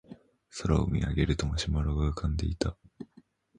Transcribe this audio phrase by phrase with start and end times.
[0.57, 2.75] 空を見上げるとマシュマロが浮かんでいた